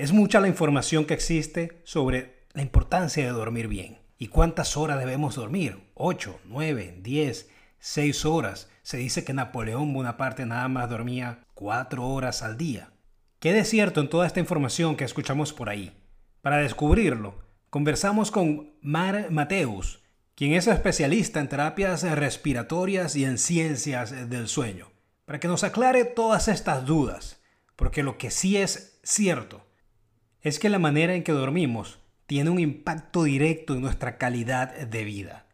[0.00, 3.98] Es mucha la información que existe sobre la importancia de dormir bien.
[4.16, 5.76] ¿Y cuántas horas debemos dormir?
[5.94, 8.70] ¿8, 9, 10, 6 horas?
[8.80, 12.94] Se dice que Napoleón Bonaparte nada más dormía 4 horas al día.
[13.40, 15.92] ¿Qué de cierto en toda esta información que escuchamos por ahí?
[16.40, 17.34] Para descubrirlo,
[17.68, 20.02] conversamos con Mar Mateus,
[20.34, 24.88] quien es especialista en terapias respiratorias y en ciencias del sueño,
[25.26, 27.42] para que nos aclare todas estas dudas,
[27.76, 29.68] porque lo que sí es cierto
[30.42, 35.04] es que la manera en que dormimos tiene un impacto directo en nuestra calidad de
[35.04, 35.46] vida.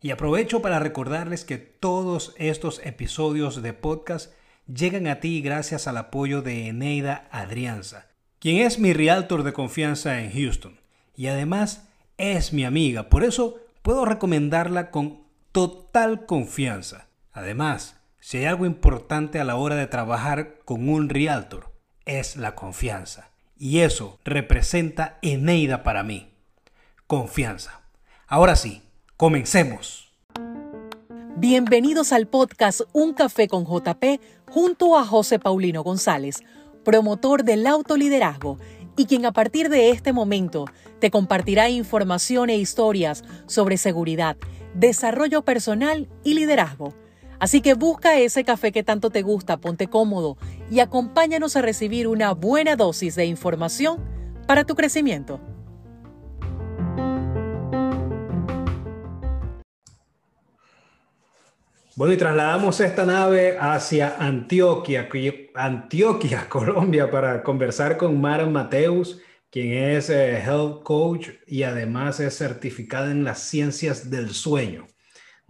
[0.00, 4.32] Y aprovecho para recordarles que todos estos episodios de podcast
[4.66, 8.06] llegan a ti gracias al apoyo de Eneida Adrianza,
[8.38, 10.80] quien es mi realtor de confianza en Houston
[11.16, 11.88] y además
[12.18, 17.08] es mi amiga, por eso puedo recomendarla con total confianza.
[17.32, 21.72] Además, si hay algo importante a la hora de trabajar con un realtor,
[22.04, 23.29] es la confianza.
[23.62, 26.30] Y eso representa Eneida para mí.
[27.06, 27.82] Confianza.
[28.26, 28.80] Ahora sí,
[29.18, 30.10] comencemos.
[31.36, 36.42] Bienvenidos al podcast Un Café con JP junto a José Paulino González,
[36.86, 38.56] promotor del autoliderazgo
[38.96, 40.64] y quien a partir de este momento
[40.98, 44.38] te compartirá información e historias sobre seguridad,
[44.72, 46.94] desarrollo personal y liderazgo
[47.40, 50.36] Así que busca ese café que tanto te gusta, ponte cómodo
[50.70, 53.98] y acompáñanos a recibir una buena dosis de información
[54.46, 55.40] para tu crecimiento.
[61.96, 65.08] Bueno, y trasladamos esta nave hacia Antioquia,
[65.54, 69.18] Antioquia, Colombia, para conversar con Mara Mateus,
[69.50, 74.86] quien es eh, Health Coach y además es certificada en las ciencias del sueño.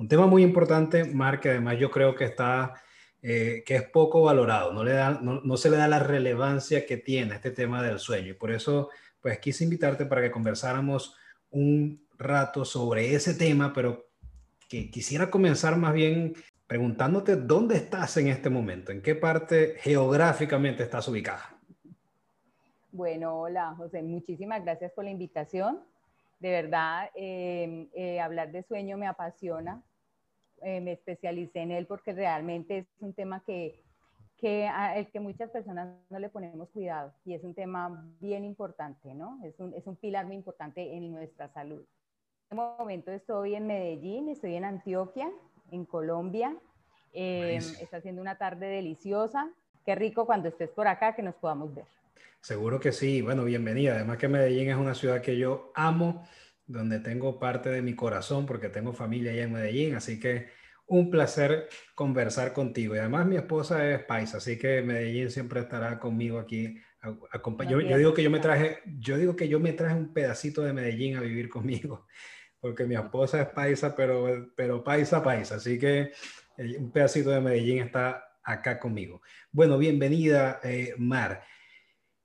[0.01, 2.73] Un tema muy importante, Mark, que además yo creo que está,
[3.21, 6.97] eh, que es poco valorado, no, le da, no, se le da la relevancia que
[6.97, 8.31] tiene este tema del sueño.
[8.31, 8.89] Y por eso,
[9.21, 11.15] pues quise invitarte para que conversáramos
[11.51, 14.07] un rato sobre ese tema, pero
[14.71, 16.33] que quisiera comenzar más bien
[16.67, 21.59] preguntándote dónde estás en este momento, en qué parte geográficamente estás ubicada.
[22.91, 25.81] Bueno, hola José, muchísimas gracias por la invitación.
[26.41, 29.83] De verdad, eh, eh, hablar de sueño me apasiona.
[30.63, 33.83] Eh, me especialicé en él porque realmente es un tema que,
[34.37, 39.15] que el que muchas personas no le ponemos cuidado y es un tema bien importante,
[39.15, 39.39] ¿no?
[39.43, 41.83] Es un, es un pilar muy importante en nuestra salud.
[42.51, 45.31] En este momento estoy en Medellín, estoy en Antioquia,
[45.71, 46.55] en Colombia.
[47.13, 49.49] Eh, está haciendo una tarde deliciosa.
[49.87, 51.87] Qué rico cuando estés por acá que nos podamos ver.
[52.41, 53.23] Seguro que sí.
[53.23, 53.95] Bueno, bienvenida.
[53.95, 56.27] Además que Medellín es una ciudad que yo amo
[56.67, 60.49] donde tengo parte de mi corazón porque tengo familia allá en Medellín, así que
[60.87, 62.95] un placer conversar contigo.
[62.95, 66.77] Y además mi esposa es paisa, así que Medellín siempre estará conmigo aquí.
[67.69, 70.63] Yo, yo, digo que yo me traje, yo digo que yo me traje un pedacito
[70.63, 72.07] de Medellín a vivir conmigo,
[72.61, 75.57] porque mi esposa es paisa, pero, pero paisa, paisa.
[75.57, 76.13] Así que
[76.59, 79.23] eh, un pedacito de Medellín está acá conmigo.
[79.53, 81.43] Bueno, bienvenida, eh, Mar.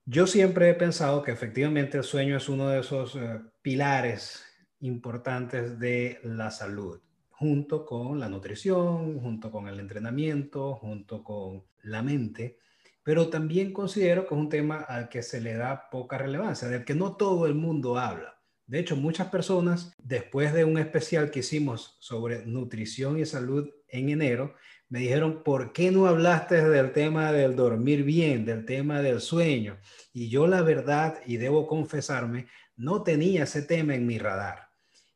[0.07, 4.45] Yo siempre he pensado que efectivamente el sueño es uno de esos eh, pilares
[4.81, 7.01] importantes de la salud,
[7.31, 12.59] junto con la nutrición, junto con el entrenamiento, junto con la mente,
[13.01, 16.85] pero también considero que es un tema al que se le da poca relevancia, del
[16.85, 18.39] que no todo el mundo habla.
[18.67, 24.09] De hecho, muchas personas, después de un especial que hicimos sobre nutrición y salud en
[24.09, 24.53] enero,
[24.89, 29.77] me dijeron, ¿por qué no hablaste del tema del dormir bien, del tema del sueño?
[30.13, 34.69] Y yo la verdad, y debo confesarme, no tenía ese tema en mi radar.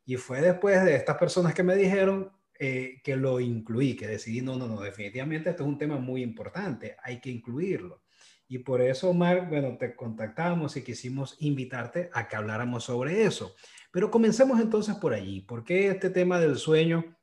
[0.04, 4.42] Y fue después de estas personas que me dijeron eh, que lo incluí, que decidí,
[4.42, 8.02] no, no, no, definitivamente esto es un tema muy importante, hay que incluirlo.
[8.48, 13.54] Y por eso, Mark, bueno, te contactamos y quisimos invitarte a que habláramos sobre eso.
[13.92, 15.40] Pero comencemos entonces por allí.
[15.40, 17.16] ¿Por qué este tema del sueño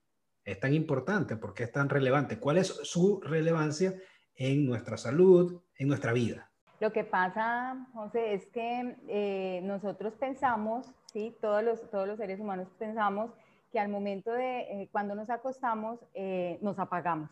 [0.48, 1.36] es tan importante?
[1.36, 2.40] ¿Por qué es tan relevante?
[2.40, 3.94] ¿Cuál es su relevancia
[4.36, 6.50] en nuestra salud, en nuestra vida?
[6.80, 11.36] Lo que pasa, José, es que eh, nosotros pensamos, ¿sí?
[11.42, 13.32] todos, los, todos los seres humanos pensamos
[13.74, 17.30] que al momento de eh, cuando nos acostamos eh, nos apagamos,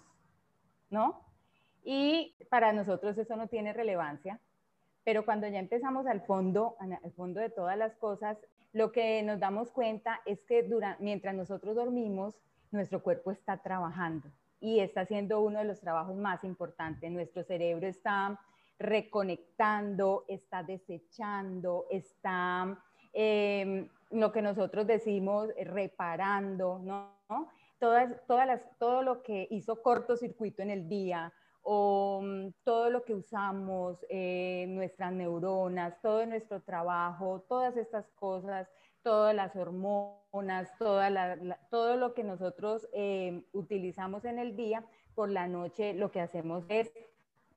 [0.89, 1.21] ¿no?
[1.85, 4.41] Y para nosotros eso no tiene relevancia,
[5.05, 8.37] pero cuando ya empezamos al fondo, al fondo de todas las cosas,
[8.73, 10.67] lo que nos damos cuenta es que
[10.99, 12.35] mientras nosotros dormimos,
[12.71, 14.29] nuestro cuerpo está trabajando
[14.59, 17.11] y está haciendo uno de los trabajos más importantes.
[17.11, 18.39] Nuestro cerebro está
[18.79, 22.77] reconectando, está desechando, está
[23.13, 27.15] em, lo que nosotros decimos reparando, ¿no?
[27.79, 33.03] Todas, todas las, todo lo que hizo cortocircuito en el día o mm, todo lo
[33.03, 38.69] que usamos, eh, nuestras neuronas, todo nuestro trabajo, todas estas cosas,
[39.05, 45.93] todas las hormonas, todo lo que nosotros eh, utilizamos en el día, por la noche
[45.93, 46.91] lo que hacemos es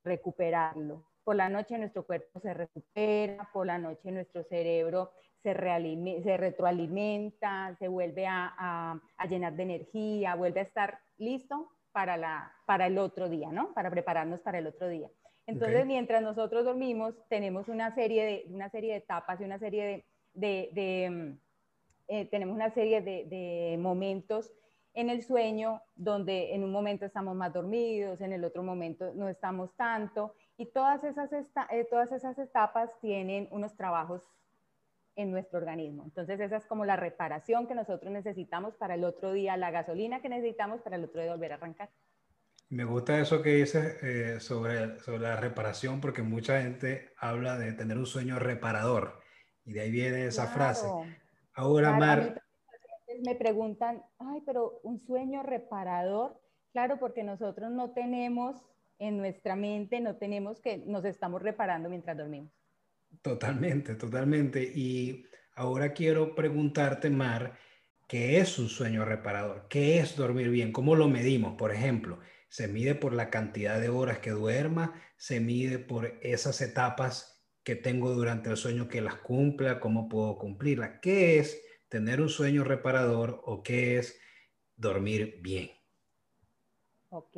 [0.04, 1.06] recuperarlo.
[1.24, 5.10] Por la noche nuestro cuerpo se recupera, por la noche nuestro cerebro
[5.42, 5.54] se,
[6.22, 12.88] se retroalimenta, se vuelve a, llenar de energía, vuelve a estar listo para, la, para
[12.88, 13.72] el otro día, ¿no?
[13.72, 15.08] Para prepararnos para el otro día.
[15.46, 19.84] Entonces, mientras nosotros dormimos, tenemos una serie de, una serie de etapas y una serie
[19.86, 21.32] de, mm,
[22.08, 24.52] eh, tenemos una serie de, momentos
[24.94, 29.28] en el sueño donde en un momento estamos más dormidos, en el otro momento no
[29.28, 34.22] estamos tanto, y todas esas, eh, todas esas etapas tienen unos trabajos
[35.14, 36.04] en nuestro organismo.
[36.04, 40.20] Entonces esa es como la reparación que nosotros necesitamos para el otro día, la gasolina
[40.22, 41.90] que necesitamos para el otro día volver a arrancar.
[42.70, 47.72] Me gusta eso que dices eh, sobre, sobre la reparación porque mucha gente habla de
[47.72, 49.17] tener un sueño reparador
[49.68, 50.86] y de ahí viene esa frase.
[51.52, 52.42] Ahora, Mar...
[53.22, 56.40] Me preguntan, ay, pero un sueño reparador,
[56.72, 58.56] claro, porque nosotros no tenemos
[58.98, 62.52] en nuestra mente, no tenemos que nos estamos reparando mientras dormimos.
[63.22, 64.62] Totalmente, totalmente.
[64.62, 67.58] Y ahora quiero preguntarte, Mar,
[68.06, 69.66] ¿qué es un sueño reparador?
[69.68, 70.72] ¿Qué es dormir bien?
[70.72, 71.56] ¿Cómo lo medimos?
[71.56, 74.94] Por ejemplo, ¿se mide por la cantidad de horas que duerma?
[75.16, 77.37] ¿Se mide por esas etapas
[77.68, 79.78] que tengo durante el sueño que las cumpla?
[79.78, 81.00] ¿Cómo puedo cumplirlas?
[81.02, 84.18] ¿Qué es tener un sueño reparador o qué es
[84.74, 85.68] dormir bien?
[87.10, 87.36] Ok,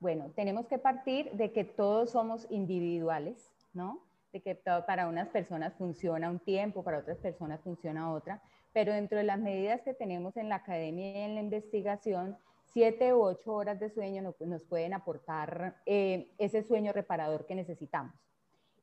[0.00, 4.06] bueno, tenemos que partir de que todos somos individuales, ¿no?
[4.32, 8.42] de que para unas personas funciona un tiempo, para otras personas funciona otra,
[8.72, 13.12] pero dentro de las medidas que tenemos en la academia y en la investigación, siete
[13.12, 18.27] u ocho horas de sueño nos, pueden aportar eh, ese sueño reparador que necesitamos.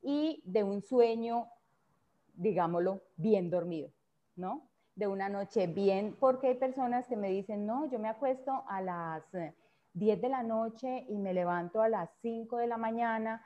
[0.06, 1.48] Y de un sueño,
[2.36, 3.90] digámoslo, bien dormido,
[4.36, 4.70] ¿no?
[4.96, 8.82] De una noche bien, porque hay personas que me dicen, no, yo me acuesto a
[8.82, 9.24] las
[9.94, 13.42] 10 de la noche y me levanto a las 5 de la mañana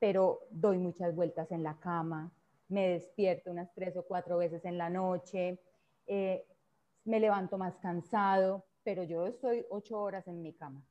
[0.00, 2.32] pero doy muchas vueltas en la cama,
[2.68, 5.60] me despierto unas tres o cuatro veces en la noche,
[6.06, 6.46] eh,
[7.04, 10.82] me levanto más cansado, pero yo estoy ocho horas en mi cama,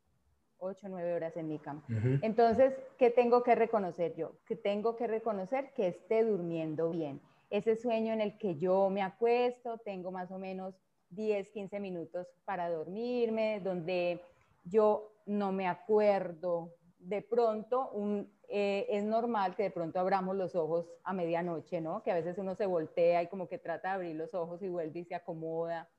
[0.60, 1.84] ocho, nueve horas en mi cama.
[2.22, 4.34] Entonces, ¿qué tengo que reconocer yo?
[4.46, 7.22] Que tengo que reconocer que esté durmiendo bien.
[7.50, 10.76] Ese sueño en el que yo me acuesto, tengo más o menos
[11.10, 14.22] 10, 15 minutos para dormirme, donde
[14.64, 20.56] yo no me acuerdo de pronto un, eh, es normal que de pronto abramos los
[20.56, 22.04] ojos a medianoche, ¿no?
[22.04, 24.68] Que a veces uno se voltea y como que trata de abrir los ojos y
[24.68, 25.90] vuelve y se acomoda.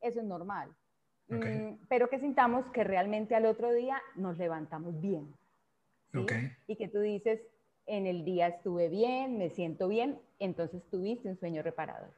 [0.00, 0.74] Eso es normal.
[1.30, 5.32] Mm, pero que sintamos que realmente al otro día nos levantamos bien.
[6.66, 7.40] Y que tú dices,
[7.86, 12.10] en el día estuve bien, me siento bien, entonces tuviste un sueño reparador.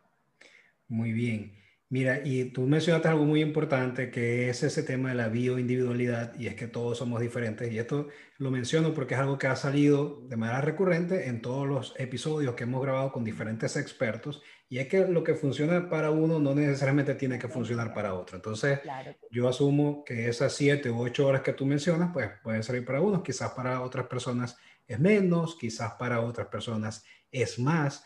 [0.88, 1.52] Muy bien.
[1.92, 6.46] Mira, y tú mencionaste algo muy importante que es ese tema de la bioindividualidad y
[6.46, 8.08] es que todos somos diferentes y esto
[8.38, 12.54] lo menciono porque es algo que ha salido de manera recurrente en todos los episodios
[12.54, 16.54] que hemos grabado con diferentes expertos y es que lo que funciona para uno no
[16.54, 18.36] necesariamente tiene que funcionar para otro.
[18.36, 18.80] Entonces,
[19.30, 23.02] yo asumo que esas siete u ocho horas que tú mencionas pues pueden servir para
[23.02, 24.56] unos, quizás para otras personas
[24.86, 28.02] es menos, quizás para otras personas es más.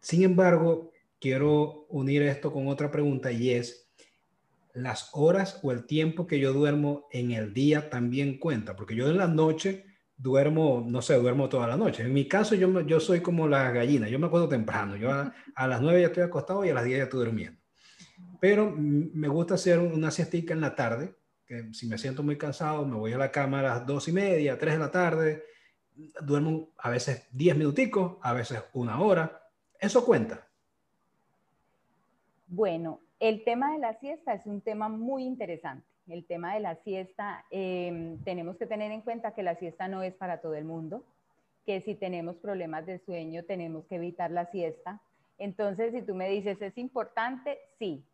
[0.00, 0.90] Sin embargo,
[1.20, 3.92] quiero unir esto con otra pregunta y es,
[4.72, 8.74] ¿las horas o el tiempo que yo duermo en el día también cuenta?
[8.74, 9.84] Porque yo en la noche
[10.16, 12.02] duermo, no sé, duermo toda la noche.
[12.02, 15.66] En mi caso, yo, yo soy como la gallina, yo me acuerdo temprano, yo a,
[15.66, 17.60] las 9 ya estoy acostado y a las 10 ya estoy durmiendo.
[18.40, 22.86] Pero me gusta hacer una siestica en la tarde, que si me siento muy cansado,
[22.86, 25.44] me voy a la cama a las 2 y media, 3 de la tarde,
[26.22, 29.42] duermo a veces 10 minuticos, a veces una hora.
[29.78, 30.49] Eso cuenta.
[32.52, 35.86] Bueno, el tema de la siesta es un tema muy interesante.
[36.08, 40.02] El tema de la siesta, em, tenemos que tener en cuenta que la siesta no
[40.02, 41.04] es para todo el mundo,
[41.64, 45.00] que si tenemos problemas de sueño tenemos que evitar la siesta.
[45.38, 47.56] Entonces, si tú me dices, ¿es importante?
[47.78, 48.04] Sí.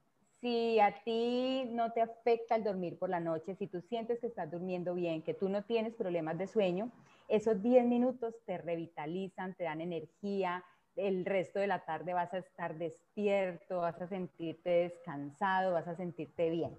[0.43, 4.26] Si a ti no te afecta el dormir por la noche, si tú sientes que
[4.26, 6.93] estás durmiendo bien, que tú no tienes problemas de sueño,
[7.28, 10.62] esos 10 minutos te revitalizan, te dan energía,
[10.97, 15.97] el resto de la tarde vas a estar despierto, vas a sentirte descansado, vas a
[15.97, 16.79] sentirte bien.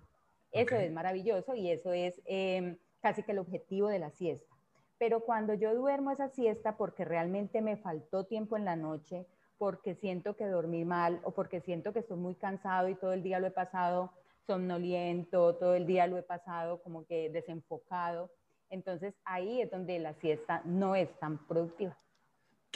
[0.52, 4.56] Eso es maravilloso y eso es em, casi que el objetivo de la siesta.
[4.98, 9.96] Pero cuando yo duermo esa siesta porque realmente me faltó tiempo en la noche, porque
[9.96, 13.40] siento que dormí mal o porque siento que estoy muy cansado y todo el día
[13.40, 14.12] lo he pasado
[14.46, 18.32] somnoliento, todo el día lo he pasado como que desenfocado,
[18.70, 21.98] Entonces ahí es donde la siesta no es tan productiva.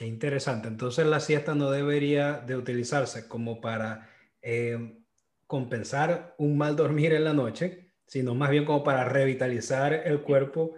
[0.01, 0.67] Qué interesante.
[0.67, 4.09] Entonces la siesta no debería de utilizarse como para
[4.41, 4.97] eh,
[5.45, 10.73] compensar un mal dormir en la noche, sino más bien como para revitalizar el cuerpo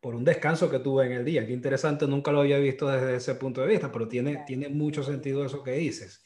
[0.00, 1.44] por un descanso que tuve en el día.
[1.44, 5.02] Qué interesante, nunca lo había visto desde ese punto de vista, pero tiene, tiene mucho
[5.02, 6.22] sentido eso que dices.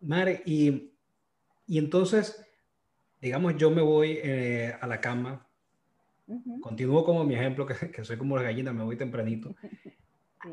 [0.00, 0.92] Mare, y,
[1.66, 2.46] y entonces,
[3.22, 5.48] digamos, yo me voy eh, a la cama,
[6.60, 9.56] continúo como mi ejemplo, que, que, soy como la gallina, me voy tempranito.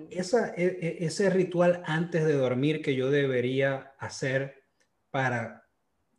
[0.09, 4.63] Esa, e, e, ese ritual antes de dormir que yo debería hacer
[5.09, 5.67] para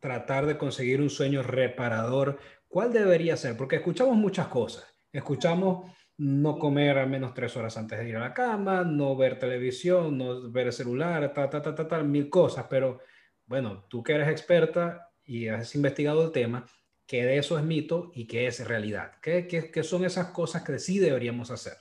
[0.01, 2.39] tratar de conseguir un sueño reparador,
[2.69, 3.57] ¿cuál debería ser?
[3.57, 4.85] Porque escuchamos muchas cosas.
[5.13, 9.39] Escuchamos no comer al menos tres horas antes de ir a la cama, no ver
[9.39, 12.67] televisión, no ver el celular, ta, ta, ta, ta, ta, mil cosas.
[12.69, 13.01] Pero
[13.47, 16.67] bueno, tú que eres experta y has investigado el tema,
[17.07, 19.13] ¿qué de eso es mito y qué es realidad?
[19.23, 21.75] ¿Qué, qué, qué son esas cosas que sí deberíamos hacer?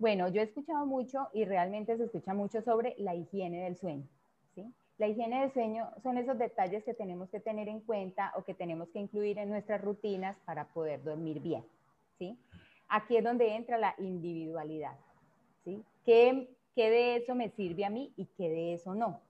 [0.00, 4.08] Bueno, yo he escuchado mucho y realmente se escucha mucho sobre la higiene del sueño.
[4.54, 4.64] ¿sí?
[4.96, 8.54] La higiene del sueño son esos detalles que tenemos que tener en cuenta o que
[8.54, 11.66] tenemos que incluir en nuestras rutinas para poder dormir bien.
[12.18, 12.38] ¿sí?
[12.88, 14.96] Aquí es donde entra la individualidad.
[15.64, 15.84] ¿sí?
[16.06, 19.20] ¿Qué, ¿Qué de eso me sirve a mí y qué de eso no?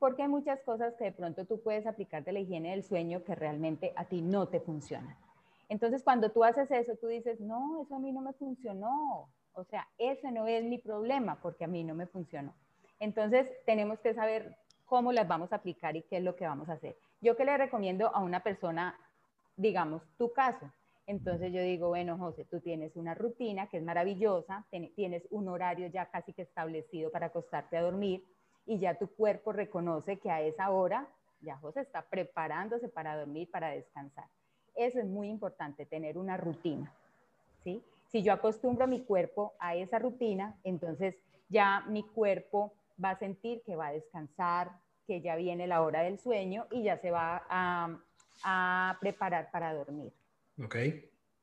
[0.00, 3.22] Porque hay muchas cosas que de pronto tú puedes aplicar de la higiene del sueño
[3.22, 5.16] que realmente a ti no te funcionan.
[5.68, 9.64] Entonces, cuando tú haces eso, tú dices, no, eso a mí no me funcionó o
[9.64, 12.54] sea, ese no es mi problema porque a mí no me funcionó.
[12.98, 16.68] Entonces, tenemos que saber cómo las vamos a aplicar y qué es lo que vamos
[16.68, 16.96] a hacer.
[17.20, 18.98] Yo que le recomiendo a una persona,
[19.56, 20.70] digamos, tu caso.
[21.06, 25.88] Entonces yo digo, bueno, José, tú tienes una rutina que es maravillosa, tienes un horario
[25.88, 28.24] ya casi que establecido para acostarte a dormir
[28.66, 31.08] y ya tu cuerpo reconoce que a esa hora
[31.40, 34.26] ya José está preparándose para dormir, para descansar.
[34.74, 36.94] Eso es muy importante, tener una rutina,
[37.64, 37.82] ¿sí?
[38.12, 41.16] Si yo acostumbro a mi cuerpo a esa rutina, entonces
[41.48, 44.70] ya mi cuerpo va a sentir que va a descansar,
[45.06, 50.12] que ya viene la hora del sueño y ya se va a, preparar para dormir.
[50.62, 50.76] Ok.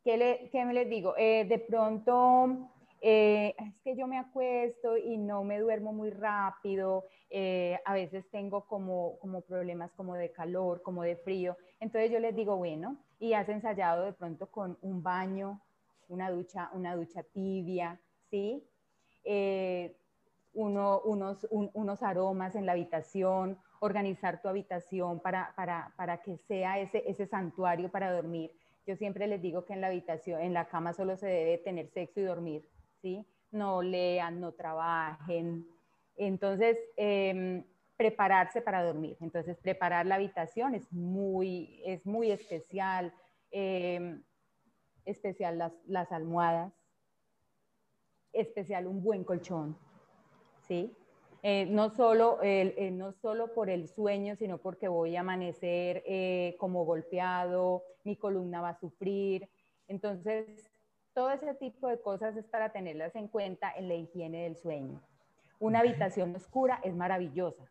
[0.04, 1.16] ¿Qué, le, qué me les digo?
[1.18, 2.70] Eh, de pronto,
[3.02, 8.30] eh, es que yo me acuesto y no me duermo muy rápido, eh, a veces
[8.30, 12.98] tengo como, como problemas como de calor, como de frío, entonces yo les digo, bueno,
[13.20, 15.62] y has ensayado de pronto con un baño
[16.10, 18.00] una ducha, una ducha tibia,
[18.30, 18.68] ¿sí?
[19.24, 19.96] Eh,
[20.54, 26.80] uno, unos, unos aromas en la habitación, organizar tu habitación para, para, para, que sea
[26.80, 28.52] ese, ese santuario para dormir.
[28.86, 31.88] Yo siempre les digo que en la habitación, en la cama solo se debe tener
[31.90, 32.68] sexo y dormir,
[33.02, 33.26] ¿sí?
[33.52, 35.66] No lean, no trabajen.
[36.16, 37.64] Entonces, em,
[37.96, 39.18] prepararse para dormir.
[39.22, 43.14] Entonces, preparar la habitación es muy, es muy especial.
[43.52, 44.24] Em,
[45.06, 46.74] especial las, las almohadas,
[48.34, 49.78] especial un buen colchón,
[50.68, 50.96] ¿sí?
[51.42, 56.56] Eh, no, solo, eh, no solo por el sueño, sino porque voy a amanecer eh,
[56.60, 59.50] como golpeado, mi columna va a sufrir.
[59.88, 60.70] Entonces,
[61.14, 65.02] todo ese tipo de cosas es para tenerlas en cuenta en la higiene del sueño.
[65.60, 67.70] Una habitación oscura es maravillosa,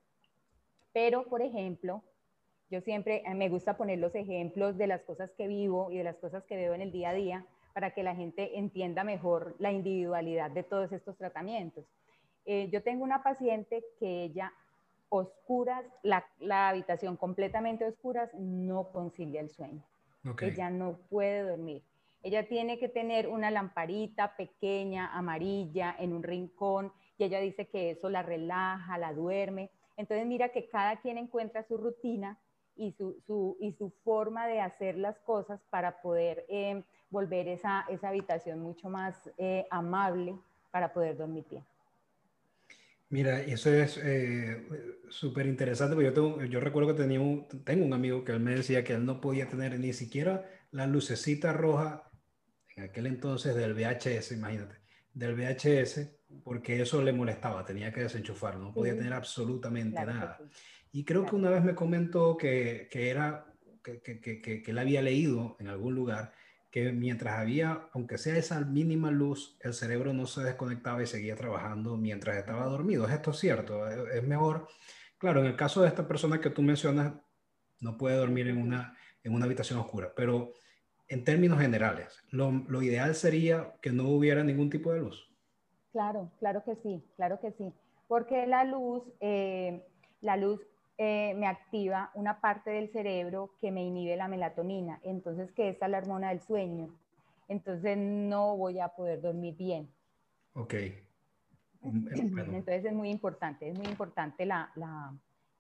[0.92, 2.02] pero, por ejemplo,
[2.70, 6.04] yo siempre eh, me gusta poner los ejemplos de las cosas que vivo y de
[6.04, 9.54] las cosas que veo en el día a día para que la gente entienda mejor
[9.58, 11.84] la individualidad de todos estos tratamientos.
[12.44, 14.52] Eh, yo tengo una paciente que ella
[15.10, 19.82] oscuras, la, la, habitación completamente oscuras, no concilia el sueño.
[20.42, 21.82] Ella no puede dormir.
[22.22, 27.92] Ella tiene que tener una lamparita pequeña, amarilla, en un rincón, y ella dice que
[27.92, 29.70] eso la relaja, la duerme.
[29.96, 32.38] Entonces mira que cada quien encuentra su rutina
[32.78, 38.08] y su, y su forma de hacer las cosas para poder eh, volver esa, esa,
[38.08, 40.36] habitación mucho más eh, amable
[40.70, 41.64] para poder dormir bien.
[43.10, 44.68] Mira, eso es eh,
[45.08, 48.40] súper interesante, porque yo, tengo, yo recuerdo que tenía un, tengo un amigo que él
[48.40, 52.10] me decía que él no podía tener ni siquiera la lucecita roja
[52.76, 54.76] en aquel entonces del VHS, imagínate,
[55.14, 60.38] del VHS, porque eso le molestaba, tenía que desenchufarlo, no podía tener absolutamente nada.
[60.92, 63.46] Y creo que una vez me comentó que, que era,
[63.82, 66.32] que, que, que, él había leído en algún lugar
[66.70, 71.34] que mientras había, aunque sea esa mínima luz, el cerebro no se desconectaba y seguía
[71.34, 73.06] trabajando mientras estaba dormido.
[73.06, 73.88] ¿Es esto cierto?
[73.88, 74.68] Es mejor,
[75.16, 77.14] claro, en el caso de esta persona que tú mencionas,
[77.80, 80.52] no puede dormir en una, en una habitación oscura, pero
[81.06, 85.27] en términos generales, lo, lo ideal sería que no hubiera ningún tipo de luz.
[85.98, 87.74] Claro, claro que sí, claro que sí,
[88.06, 89.84] porque la luz, eh,
[90.20, 90.60] la luz
[90.96, 95.86] eh, me activa una parte del cerebro que me inhibe la melatonina, entonces que esta
[95.86, 96.96] es la hormona del sueño.
[97.48, 99.90] entonces no voy a poder dormir bien.
[100.54, 100.74] Ok.
[101.80, 104.72] Mm, eh, entonces es muy importante, es muy importante la,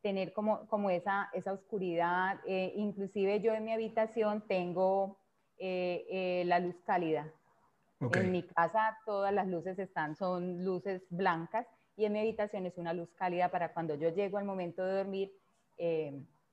[0.02, 2.40] tener como, como esa, esa oscuridad.
[2.44, 5.16] Eh, inclusive yo en mi habitación tengo
[5.58, 7.32] eh, la luz cálida.
[8.00, 12.78] En mi casa todas las luces están, son luces blancas y en mi habitación es
[12.78, 15.32] una luz cálida para cuando yo llego al momento de dormir,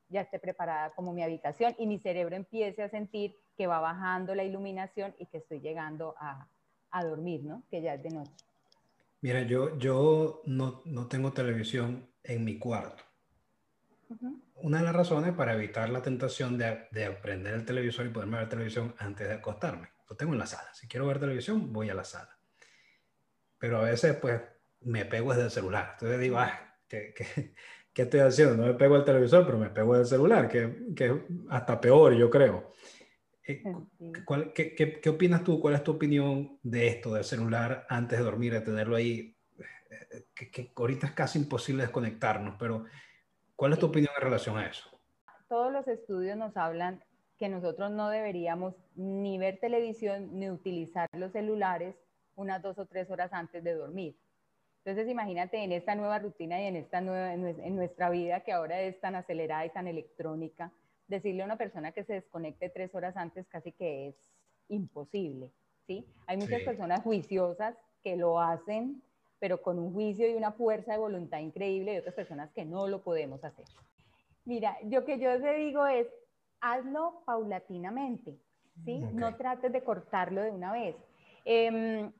[0.09, 4.33] ya esté preparada como mi habitación y mi cerebro empiece a sentir que va bajando
[4.33, 6.47] la iluminación y que estoy llegando a,
[6.91, 7.63] a dormir, ¿no?
[7.69, 8.31] Que ya es de noche.
[9.21, 13.03] Mira, yo, yo no, no tengo televisión en mi cuarto.
[14.61, 18.37] Una de las razones para evitar la tentación de, de prender el televisor y poderme
[18.37, 19.94] ver televisión antes de acostarme.
[20.09, 20.73] Lo tengo en la sala.
[20.73, 22.37] Si quiero ver televisión, voy a la sala.
[23.57, 24.41] Pero a veces, pues,
[24.81, 25.91] me pego desde el celular.
[25.93, 27.55] Entonces digo, ah, ¿qué, qué,
[27.93, 28.55] qué estoy haciendo?
[28.55, 32.29] No me pego al televisor, pero me pego del celular, que, que hasta peor, yo
[32.29, 32.71] creo.
[33.47, 33.61] Eh,
[34.55, 35.59] qué, qué, qué, opinas tú?
[35.59, 39.37] ¿Cuál es tu opinión de esto, del celular antes de dormir, de tenerlo ahí?
[39.89, 42.85] Eh, que, que, ahorita es casi imposible desconectarnos, pero
[43.55, 44.89] ¿cuál es tu opinión en relación a eso?
[45.47, 47.03] Todos los estudios nos hablan
[47.37, 51.95] que nosotros no deberíamos ni ver televisión ni utilizar los celulares
[52.35, 54.15] unas dos o tres horas antes de dormir.
[54.83, 58.81] Entonces, imagínate en esta nueva rutina y en, esta nueva, en nuestra vida que ahora
[58.81, 60.71] es tan acelerada y tan electrónica,
[61.07, 64.15] decirle a una persona que se desconecte tres horas antes casi que es
[64.69, 65.51] imposible,
[65.87, 66.05] ¿sí?
[66.27, 69.01] Hay muchas personas juiciosas que lo hacen,
[69.39, 72.87] pero con un juicio y una fuerza de voluntad increíble y otras personas que no
[72.87, 73.65] lo podemos hacer.
[74.45, 76.07] Mira, yo que yo te digo es,
[76.71, 78.39] hazlo paulatinamente,
[78.83, 78.99] ¿sí?
[79.13, 80.95] No trates de cortarlo de una vez.
[81.45, 82.11] Em,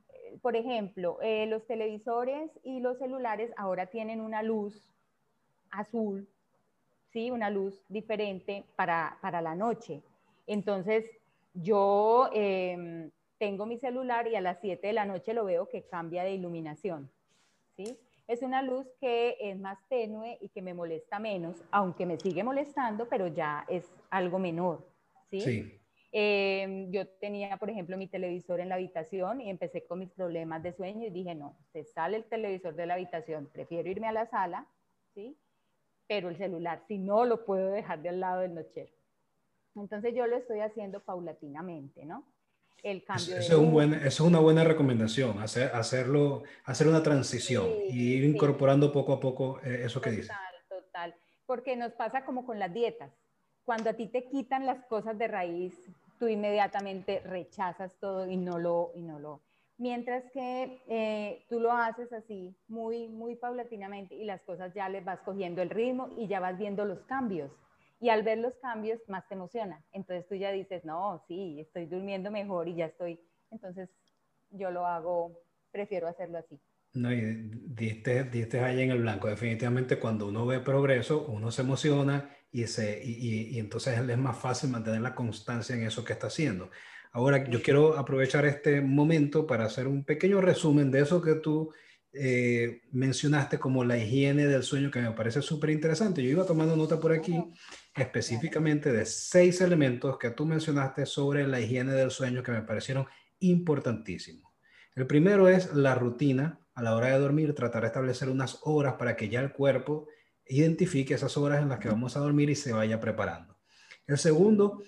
[0.42, 4.94] por ejemplo, eh, los televisores y los celulares ahora tienen una luz
[5.72, 6.28] azul
[7.16, 7.32] ¿sí?
[7.32, 10.04] Una luz diferente para, para la noche.
[10.48, 11.10] Entonces,
[11.54, 15.84] yo em, tengo mi celular y a las 7 de la noche lo veo que
[15.84, 17.10] cambia de iluminación,
[17.78, 17.98] ¿sí?
[18.28, 22.44] Es una luz que es más tenue y que me molesta menos, aunque me sigue
[22.44, 24.88] molestando, pero ya es algo menor,
[25.30, 25.42] ¿sí?
[25.42, 25.82] sí.
[26.12, 30.64] Em, yo tenía, por ejemplo, mi televisor en la habitación y empecé con mis problemas
[30.64, 34.14] de sueño y dije, no, se sale el televisor de la habitación, prefiero irme a
[34.14, 34.66] la sala,
[35.14, 35.38] ¿sí?
[36.08, 38.92] pero el celular, si no, lo puedo dejar de al lado del nochero.
[39.76, 42.26] Entonces yo lo estoy haciendo paulatinamente, ¿no?
[42.84, 47.02] El cambio eso, es, un buen, eso es una buena recomendación, hacer, hacerlo, hacer una
[47.02, 50.30] transición y ir incorporando poco a poco eh, eso que dice.
[50.30, 51.16] Total, total.
[51.46, 53.12] Porque nos pasa como con las dietas.
[53.64, 55.74] Cuando a ti te quitan las cosas de raíz,
[56.20, 59.42] tú inmediatamente rechazas todo y no lo, y no lo,
[59.78, 65.04] Mientras que eh, tú lo haces así, muy, muy paulatinamente y las cosas ya les
[65.04, 67.52] vas cogiendo el ritmo y ya vas viendo los cambios.
[68.06, 69.84] Y al ver los cambios, más te emociona.
[69.92, 73.20] Entonces tú ya dices, no, sí, estoy durmiendo mejor y ya estoy.
[73.50, 73.90] Entonces
[74.52, 75.42] yo lo hago,
[75.72, 76.62] prefiero hacerlo así.
[76.94, 79.28] No, y diste, diste ahí en el blanco.
[79.28, 84.38] Definitivamente cuando uno ve progreso, uno se emociona y, se, y, y entonces es más
[84.38, 86.70] fácil mantener la constancia en eso que está haciendo.
[87.12, 91.74] Ahora yo quiero aprovechar este momento para hacer un pequeño resumen de eso que tú
[92.18, 96.24] eh, mencionaste como la higiene del sueño, que me parece súper interesante.
[96.24, 97.44] Yo iba tomando nota por aquí
[97.96, 103.06] específicamente de seis elementos que tú mencionaste sobre la higiene del sueño que me parecieron
[103.40, 104.54] importantísimos.
[104.96, 108.96] El primero es la rutina a la hora de dormir, tratar de establecer unas horas
[108.96, 110.08] para que ya el cuerpo
[110.46, 113.58] identifique esas horas en las que vamos a dormir y se vaya preparando.
[114.08, 114.84] El segundo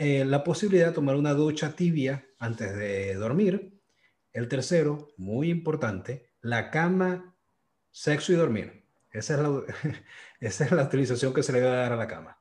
[0.00, 3.80] eh, la posibilidad de tomar una ducha tibia antes de dormir.
[4.32, 7.34] El tercero, muy importante, la cama,
[7.90, 8.84] sexo y dormir.
[9.10, 9.62] Esa es la,
[10.40, 12.38] esa es la utilización que se le a dar a la cama.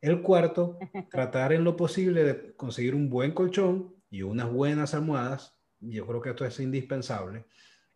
[0.00, 0.78] El cuarto,
[1.10, 5.54] tratar en lo posible de conseguir un buen colchón y unas buenas almohadas.
[5.80, 7.46] Yo creo que esto es indispensable.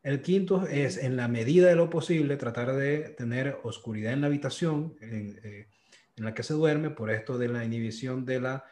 [0.02, 4.28] El quinto es, en la medida de lo posible, tratar de tener oscuridad en la
[4.28, 5.68] habitación en, eh,
[6.16, 8.64] en la que se duerme, por esto de la inhibición de la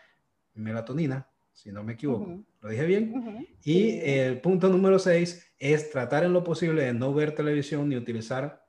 [0.55, 2.45] melatonina, si no me equivoco.
[2.61, 3.49] ¿Lo dije bien?
[3.65, 7.97] Y el punto número seis es tratar en lo posible de no ver televisión ni
[7.97, 8.65] utilizar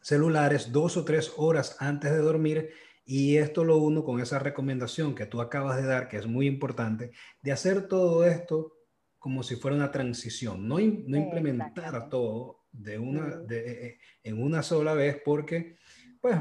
[0.00, 2.70] celulares dos o tres horas antes de dormir.
[3.04, 6.48] Y esto lo uno con esa recomendación que tú acabas de dar, que es muy
[6.48, 8.76] importante, de hacer todo esto
[9.20, 14.42] como si fuera una transición, no, no implementar todo de una, de, eh, eh, en
[14.42, 15.76] una sola vez porque
[16.20, 16.36] pues,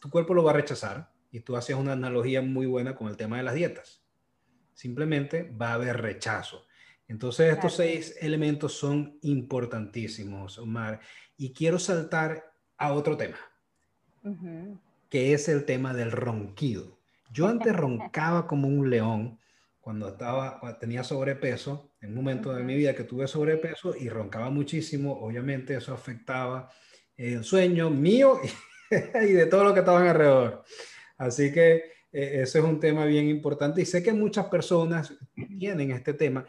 [0.00, 3.16] tu cuerpo lo va a rechazar y tú hacías una analogía muy buena con el
[3.16, 4.07] tema de las dietas.
[4.78, 6.64] Simplemente va a haber rechazo.
[7.08, 11.00] Entonces, estos seis elementos son importantísimos, Omar.
[11.36, 13.38] Y quiero saltar a otro tema,
[15.10, 16.96] que es el tema del ronquido.
[17.32, 19.40] Yo antes roncaba como un león
[19.80, 24.48] cuando estaba, tenía sobrepeso, en un momento de mi vida que tuve sobrepeso y roncaba
[24.48, 26.70] muchísimo, obviamente eso afectaba
[27.16, 28.38] el sueño mío
[28.92, 30.62] y de todo lo que estaban alrededor.
[31.16, 35.14] Así que eh, eso es un tema bien importante y sé que muchas personas
[35.58, 36.46] tienen este tema.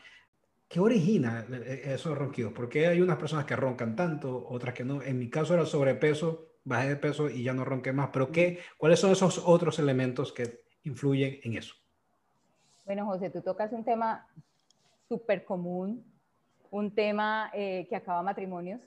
[0.67, 2.53] ¿Qué origina eh, eh, esos ronquidos?
[2.53, 5.01] Porque hay unas personas que roncan tanto, otras que no.
[5.01, 8.09] En mi caso era sobrepeso, bajé de peso y ya no ronqué más.
[8.13, 11.75] Pero ¿qué, ¿cuáles son esos otros elementos que influyen en eso?
[12.85, 14.27] Bueno, José, tú tocas un tema
[15.07, 16.03] súper común,
[16.71, 18.81] un tema que acaba matrimonios.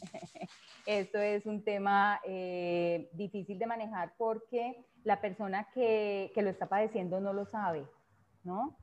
[0.86, 6.66] Esto es un tema eh, difícil de manejar porque la persona que, que, lo está
[6.66, 7.86] padeciendo no lo sabe,
[8.44, 8.76] ¿no?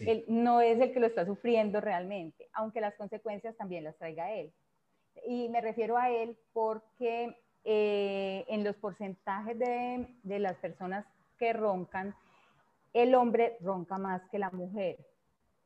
[0.00, 4.32] Él no es el que lo está sufriendo realmente, aunque las consecuencias también las traiga
[4.32, 4.52] él.
[5.26, 11.04] Y me refiero a él porque eh, en los porcentajes de, de las personas
[11.38, 12.14] que roncan,
[12.92, 14.98] el hombre ronca más que la mujer.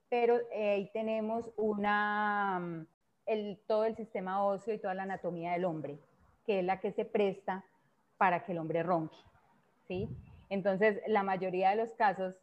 [0.09, 2.87] Pero eh, ahí tenemos una,
[3.27, 5.99] el, todo el sistema óseo y toda la anatomía del hombre,
[6.45, 7.65] que es la que se presta
[8.17, 9.17] para que el hombre ronque.
[9.87, 10.09] ¿sí?
[10.49, 12.35] Entonces, la mayoría de los casos,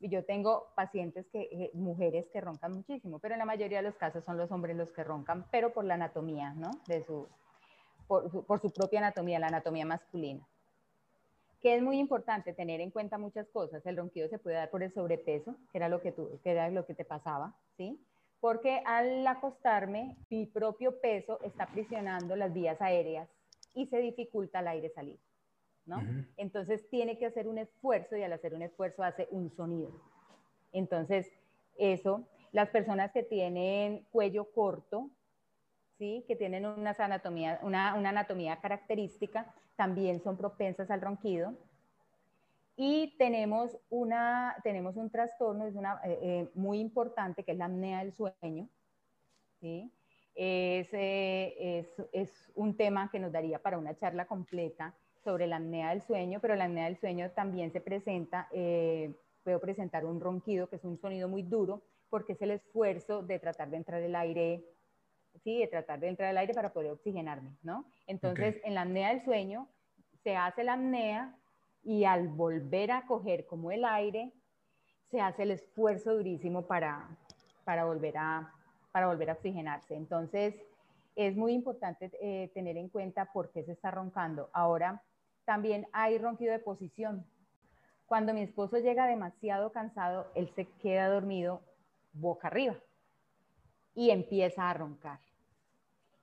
[0.00, 3.96] yo tengo pacientes, que, eh, mujeres que roncan muchísimo, pero en la mayoría de los
[3.96, 6.70] casos son los hombres los que roncan, pero por la anatomía, ¿no?
[6.86, 7.28] De su,
[8.06, 10.46] por, por su propia anatomía, la anatomía masculina.
[11.60, 13.84] Que es muy importante tener en cuenta muchas cosas.
[13.84, 16.70] El ronquido se puede dar por el sobrepeso, que era lo que, tú, que, era
[16.70, 18.02] lo que te pasaba, ¿sí?
[18.40, 23.28] Porque al acostarme, mi propio peso está prisionando las vías aéreas
[23.74, 25.20] y se dificulta el aire salir.
[25.86, 26.02] ¿no?
[26.36, 29.92] Entonces tiene que hacer un esfuerzo y al hacer un esfuerzo hace un sonido.
[30.72, 31.30] Entonces,
[31.76, 35.10] eso, las personas que tienen cuello corto,
[35.98, 36.24] ¿sí?
[36.28, 41.54] que tienen una anatomía, una, una anatomía característica, también son propensas al ronquido.
[42.82, 47.66] Y tenemos, una, tenemos un trastorno es una, eh, eh, muy importante que es la
[47.66, 48.70] apnea del sueño.
[49.60, 49.92] ¿sí?
[50.34, 55.56] Es, eh, es, es, un tema que nos daría para una charla completa sobre la
[55.56, 58.48] apnea del sueño, pero la apnea del sueño también se presenta,
[59.44, 63.38] puedo presentar un ronquido, que es un sonido muy duro, porque es el esfuerzo de
[63.38, 64.64] tratar de entrar el aire,
[65.44, 67.84] sí, de tratar de entrar el aire para poder oxigenarme, ¿no?
[68.06, 69.68] Entonces, en la apnea del sueño
[70.22, 71.36] se hace la apnea
[71.82, 74.32] y al volver a coger como el aire,
[75.10, 77.08] se hace el esfuerzo durísimo para,
[77.64, 78.52] para, volver, a,
[78.92, 79.96] para volver a oxigenarse.
[79.96, 80.54] Entonces,
[81.16, 84.50] es muy importante eh, tener en cuenta por qué se está roncando.
[84.52, 85.02] Ahora,
[85.44, 87.26] también hay ronquido de posición.
[88.06, 91.62] Cuando mi esposo llega demasiado cansado, él se queda dormido
[92.12, 92.76] boca arriba
[93.94, 95.20] y empieza a roncar.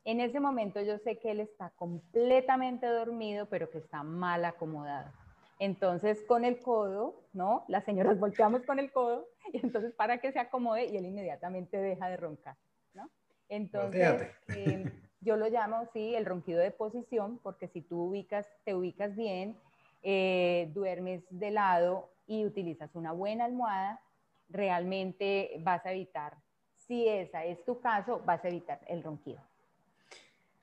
[0.04, 5.12] En ese momento yo sé que él está completamente dormido, pero que está mal acomodado.
[5.60, 7.66] Entonces, con el codo, ¿no?
[7.68, 11.78] Las señoras volteamos con el codo y entonces para que se acomode y él inmediatamente
[11.78, 12.58] deja de roncar,
[12.94, 13.10] ¿no?
[13.50, 14.92] Entonces, em,
[15.22, 19.58] yo lo llamo, sí, el ronquido de posición, porque si tú ubicas, te ubicas bien,
[20.04, 24.02] eh, duermes de lado y utilizas una buena almohada,
[24.50, 26.38] realmente vas a evitar,
[26.76, 29.42] si esa es tu caso, vas a evitar el ronquido.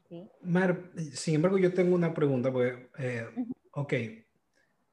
[0.08, 0.30] ¿sí?
[0.42, 0.78] Mar,
[1.12, 3.26] sin embargo, yo tengo una pregunta, porque, eh,
[3.72, 3.92] ok,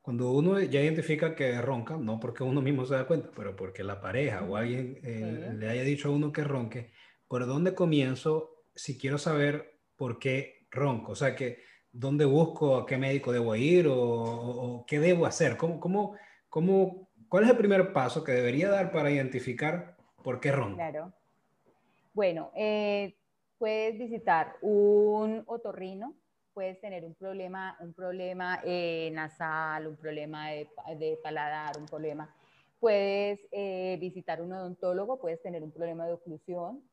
[0.01, 3.83] cuando uno ya identifica que ronca, no porque uno mismo se da cuenta, pero porque
[3.83, 6.91] la pareja o alguien eh, le haya dicho a uno que ronque,
[7.27, 11.11] ¿por dónde comienzo si quiero saber por qué ronco?
[11.11, 11.59] O sea, que,
[11.91, 12.77] ¿dónde busco?
[12.77, 13.87] ¿A qué médico debo ir?
[13.89, 15.55] ¿O, qué debo hacer?
[15.55, 16.15] ¿Cómo, cómo,
[16.49, 20.77] cómo, ¿Cuál es el primer paso que debería dar para identificar por qué ronco?
[20.77, 21.13] Claro.
[22.13, 23.15] Bueno, eh,
[23.59, 26.15] puedes visitar un otorrino
[26.53, 32.33] puedes tener un problema, un problema eh, nasal, un problema de, paladar, un problema.
[32.79, 36.83] Puedes eh, visitar un odontólogo, puedes tener un problema de oclusión,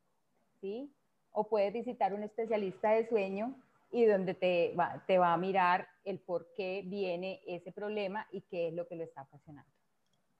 [0.61, 0.93] ¿sí?
[1.33, 3.55] O puedes visitar un especialista de sueño
[3.91, 8.43] y donde te va, te va a mirar el por qué viene ese problema y
[8.43, 9.71] qué es lo que lo está ocasionando.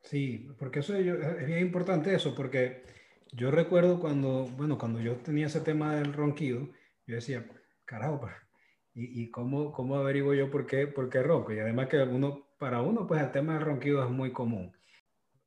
[0.03, 2.83] Sí, porque eso es bien importante eso, porque
[3.33, 6.69] yo recuerdo cuando, bueno, cuando yo tenía ese tema del ronquido,
[7.07, 7.47] yo decía,
[7.85, 8.21] carajo,
[8.99, 11.53] pues, ¿Y, cómo, cómo, averiguo yo por qué, por qué ronco?
[11.53, 14.73] Y además que uno, para uno, pues el tema del ronquido es muy común,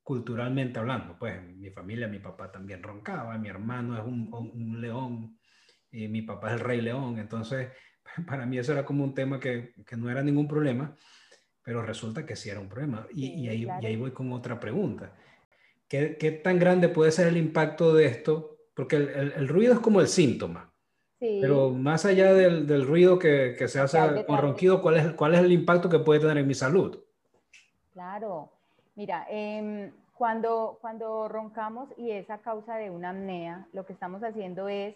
[0.04, 1.18] culturalmente hablando.
[1.20, 5.38] Pues mi familia, mi papá también roncaba, mi hermano es un, un león,
[5.92, 7.20] y mi papá es el rey león.
[7.20, 7.70] Entonces,
[8.28, 10.96] para mí eso era como un tema que, que no era ningún problema,
[11.62, 13.06] pero resulta que sí era un problema.
[13.14, 15.14] Y, y, ahí, y ahí, voy con otra pregunta.
[15.90, 18.60] ¿Qué, ¿Qué, tan grande puede ser el impacto de esto?
[18.74, 20.71] Porque el, el, el ruido es como el síntoma
[21.22, 25.36] pero más allá del, del ruido que, que, se hace con ronquido, ¿cuál es, ¿cuál
[25.36, 26.98] es el impacto que puede tener en mi salud?
[27.94, 28.50] Claro.
[28.96, 34.24] Mira, em, Cuando, cuando roncamos y es a causa de una apnea, lo que estamos
[34.24, 34.96] haciendo es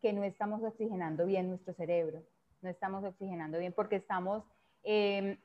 [0.00, 2.22] que no estamos oxigenando bien nuestro cerebro,
[2.62, 4.44] no estamos oxigenando bien porque estamos,
[4.84, 5.36] em,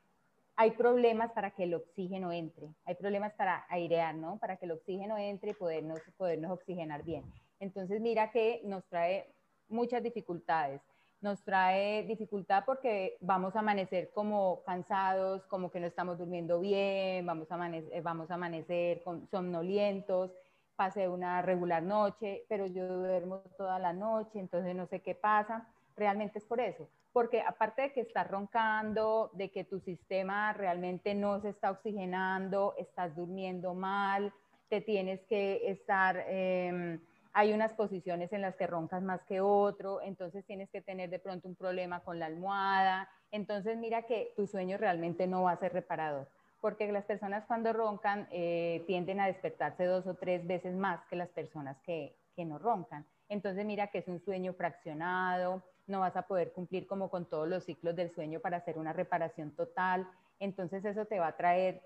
[0.56, 4.38] hay problemas para que el oxígeno entre, hay problemas para airear, ¿no?
[4.38, 7.24] Para que el oxígeno entre y podernos, podernos oxigenar bien.
[7.60, 9.28] Entonces mira que nos trae
[9.70, 10.82] muchas dificultades.
[11.22, 17.26] Nos trae dificultad porque vamos a amanecer como cansados, como que no estamos durmiendo bien,
[17.26, 20.32] vamos a amanecer, vamos a amanecer somnolientos,
[20.78, 25.68] pasé una regular noche, pero yo duermo toda la noche, entonces no sé qué pasa.
[25.98, 31.16] Realmente es por eso, porque aparte de que estás roncando, de que tu sistema realmente
[31.16, 34.32] no se está oxigenando, estás durmiendo mal,
[34.70, 36.24] te tienes que estar...
[36.28, 37.02] Em,
[37.34, 41.20] hay unas posiciones en las que roncas más que otro, entonces tienes que tener de
[41.20, 45.58] pronto un problema con la almohada, entonces mira que tu sueño realmente no va a
[45.58, 46.28] ser reparador,
[46.62, 51.16] porque las personas cuando roncan eh, tienden a despertarse dos o tres veces más que
[51.16, 53.06] las personas que, que no roncan.
[53.30, 57.48] Entonces mira que es un sueño fraccionado, no vas a poder cumplir como con todos
[57.48, 60.08] los ciclos del sueño para hacer una reparación total,
[60.40, 61.82] entonces eso te va a traer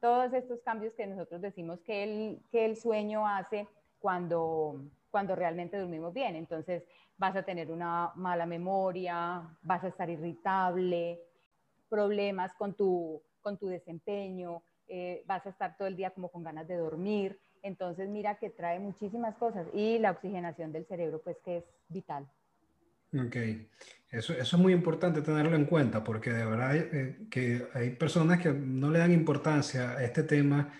[0.00, 3.68] todos estos cambios que nosotros decimos que el, que el sueño hace
[4.02, 6.36] cuando, cuando realmente dormimos bien.
[6.36, 6.82] Entonces
[7.16, 11.20] vas a tener una mala memoria, vas a estar irritable,
[11.88, 16.42] problemas con tu, con tu desempeño, eh, vas a estar todo el día como con
[16.42, 17.40] ganas de dormir.
[17.62, 22.28] Entonces mira que trae muchísimas cosas y la oxigenación del cerebro pues que es vital.
[23.14, 23.36] Ok,
[24.10, 28.40] eso, eso es muy importante tenerlo en cuenta porque de verdad eh, que hay personas
[28.40, 30.72] que no le dan importancia a este tema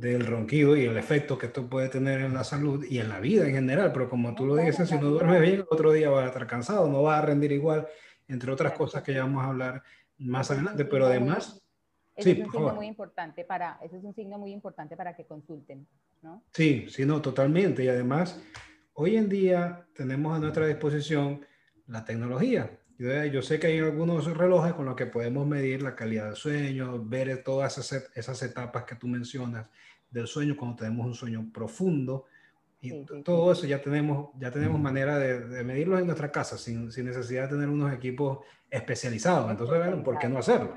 [0.00, 3.20] del ronquido y el efecto que esto puede tener en la salud y en la
[3.20, 6.08] vida en general, pero como tú lo dices, si no duermes bien, el otro día
[6.08, 7.86] vas a estar cansado, no vas a rendir igual,
[8.26, 9.82] entre otras cosas que ya vamos a hablar
[10.18, 11.62] más adelante, pero además...
[12.16, 15.26] sí, es un signo muy importante para, ese es un signo muy importante para que
[15.26, 15.86] consulten,
[16.22, 16.42] ¿no?
[16.52, 17.84] Sí, sí, no, totalmente.
[17.84, 18.42] Y además,
[18.94, 21.44] hoy en día tenemos a nuestra disposición
[21.86, 22.70] la tecnología.
[23.00, 27.02] Yo, sé que hay algunos relojes con los que podemos medir la calidad del sueño,
[27.02, 29.70] ver todas esas, esas etapas que tú mencionas
[30.10, 32.26] del sueño cuando tenemos un sueño profundo.
[32.82, 36.92] Y todo eso ya tenemos, ya tenemos manera de, de medirlo en nuestra casa sin,
[36.92, 39.50] sin, necesidad de tener unos equipos especializados.
[39.50, 40.76] Entonces, bueno, ¿por qué no hacerlo?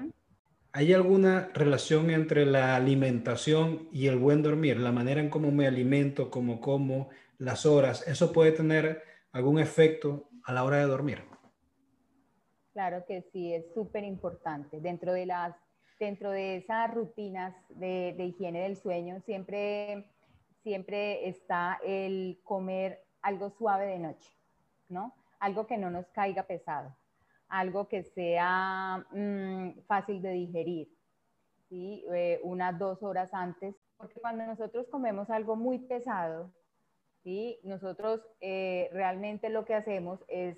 [0.72, 4.78] ¿Hay alguna relación entre la alimentación y el buen dormir?
[4.78, 10.30] La manera en cómo me alimento, cómo como, las horas, ¿eso puede tener algún efecto
[10.46, 11.33] a la hora de dormir?
[12.74, 14.82] Claro que sí, es súper importante.
[14.82, 15.56] Dentro de las,
[16.00, 20.10] dentro de esas rutinas de, higiene del sueño, siempre,
[20.64, 24.32] siempre está el comer algo suave de noche,
[24.90, 25.14] ¿no?
[25.40, 26.96] Algo que no nos caiga pesado,
[27.48, 30.90] algo que sea mm, fácil de digerir,
[31.70, 32.04] ¿sí?
[32.12, 36.52] Eh, unas dos horas antes, porque cuando nosotros comemos algo muy pesado,
[37.24, 37.60] ¿sí?
[37.64, 40.58] Nosotros eh, realmente lo que hacemos es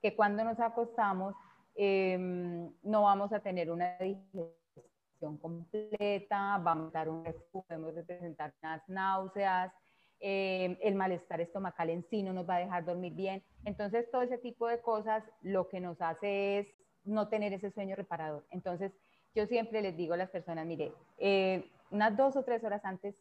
[0.00, 1.34] que cuando nos acostamos
[1.74, 8.88] Em, no vamos a tener una digestión completa, vamos a dar un podemos representar unas
[8.88, 9.72] náuseas,
[10.18, 13.42] em, el malestar estomacal en sí no nos va a dejar dormir bien.
[13.64, 16.66] Entonces, todo ese tipo de cosas lo que nos hace es
[17.04, 18.44] no tener ese sueño reparador.
[18.50, 18.92] Entonces,
[19.34, 23.14] yo siempre les digo a las personas, mire, eh, unas dos o tres horas antes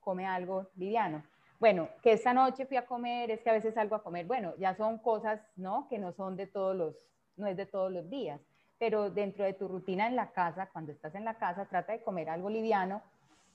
[0.00, 1.24] come algo liviano.
[1.58, 4.26] Bueno, que esta noche fui a comer, es que a veces salgo a comer.
[4.26, 5.88] Bueno, ya son cosas, ¿no?
[5.88, 6.94] Que no son de todos los,
[7.36, 8.40] no es de todos los días,
[8.78, 12.02] pero dentro de tu rutina en la casa, cuando estás en la casa, trata de
[12.02, 13.02] comer algo liviano.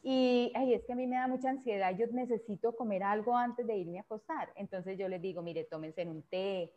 [0.04, 3.68] Y ay, es que a mí me da mucha ansiedad, yo necesito comer algo antes
[3.68, 4.50] de irme a acostar.
[4.56, 6.74] Entonces yo les digo, mire, tómense en un té,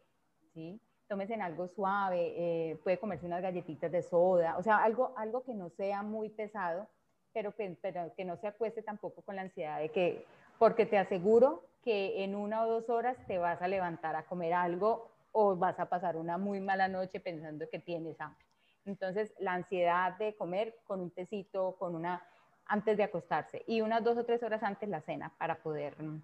[0.52, 0.78] ¿sí?
[1.08, 5.42] Tómense en algo suave, eh, puede comerse unas galletitas de soda, o sea, algo, algo
[5.42, 6.86] que no sea muy pesado,
[7.32, 10.24] pero, pero que no se acueste tampoco con la ansiedad de que,
[10.58, 14.54] porque te aseguro que en una o dos horas te vas a levantar a comer
[14.54, 18.44] algo o vas a pasar una muy mala noche pensando que tienes hambre.
[18.86, 22.22] Entonces, la ansiedad de comer con un tecito, con una,
[22.66, 26.22] antes de acostarse y unas dos o tres horas antes la cena para poder mm,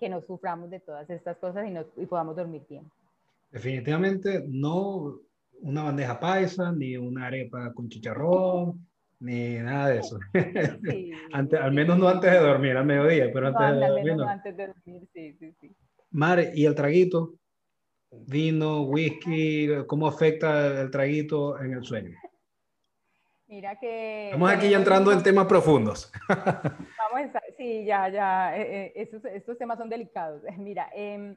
[0.00, 2.90] que no suframos de todas estas cosas y, y podamos dormir bien.
[3.50, 5.18] Definitivamente no
[5.60, 8.84] una bandeja paisa, ni una arepa con chicharrón,
[9.20, 10.18] ni nada de eso.
[11.32, 14.16] antes, al menos no antes de dormir, al mediodía, pero antes de dormir.
[14.16, 14.28] No.
[14.28, 15.70] Antes de dormir, sí, sí, sí.
[16.10, 17.34] Mare, ¿y el traguito?
[18.12, 22.16] Vino, whisky, cómo afecta el traguito en el sueño.
[23.52, 24.26] Mira que...
[24.26, 26.10] Estamos aquí ya entrando en temas profundos.
[26.28, 30.42] Vamos a, sí, ya, ya, eh, eh, estos, estos, temas son delicados.
[30.58, 31.36] Mira, em,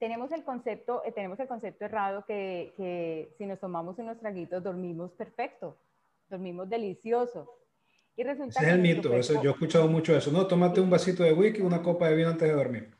[0.00, 4.62] tenemos el concepto, eh, tenemos el concepto errado que, que, si nos tomamos unos traguitos
[4.62, 5.78] dormimos perfecto,
[6.28, 7.48] dormimos delicioso.
[8.16, 10.32] Y resulta Ese es el mito, eso, yo he escuchado mucho eso.
[10.32, 12.90] No, tómate un vasito de whisky, una copa de vino antes de dormir.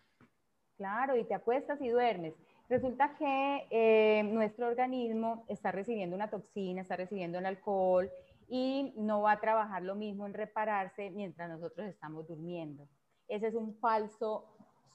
[0.76, 2.34] Claro, y te acuestas y duermes.
[2.68, 8.10] Resulta que eh, nuestro organismo está recibiendo una toxina, está recibiendo el alcohol
[8.46, 12.86] y no va a trabajar lo mismo en repararse mientras nosotros estamos durmiendo.
[13.26, 14.44] Ese es un falso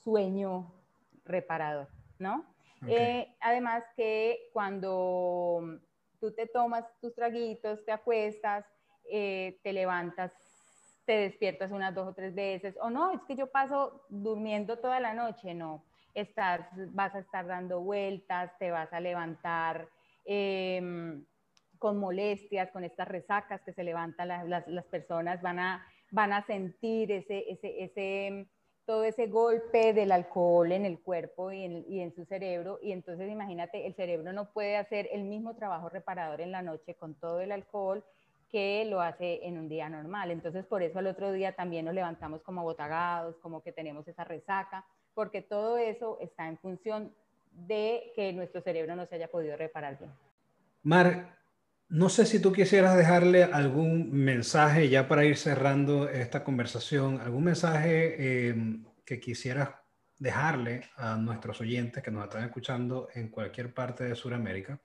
[0.04, 0.72] sueño
[1.26, 1.88] reparador,
[2.20, 2.46] ¿no?
[2.86, 5.80] Eh, además que cuando
[6.20, 8.66] tú te tomas tus traguitos, te acuestas,
[9.10, 10.34] eh, te levantas,
[11.06, 15.00] te despiertas unas dos o tres veces, o no, es que yo paso durmiendo toda
[15.00, 19.88] la noche, no, estás, vas a estar dando vueltas, te vas a levantar
[20.26, 21.26] em,
[21.78, 26.46] con molestias, con estas resacas que se levantan las, las, personas, van a, van a
[26.46, 28.48] sentir ese, ese, ese
[28.86, 32.80] todo ese golpe del alcohol en el cuerpo y en, y en, su cerebro.
[32.82, 36.96] Y entonces imagínate, el cerebro no puede hacer el mismo trabajo reparador en la noche
[36.96, 38.04] con todo el alcohol
[38.50, 40.32] que lo hace en un día normal.
[40.32, 44.24] Entonces por eso al otro día también nos levantamos como botagados, como que tenemos esa
[44.26, 47.14] resaca, porque todo eso está en función
[47.52, 50.12] de que nuestro cerebro no se haya podido reparar bien.
[50.82, 51.38] Mar,
[51.90, 57.44] no sé si tú quisieras dejarle algún mensaje ya para ir cerrando esta conversación, algún
[57.44, 59.70] mensaje em, que quisieras
[60.18, 64.82] dejarle a nuestros oyentes que nos están escuchando en cualquier parte de Sudamérica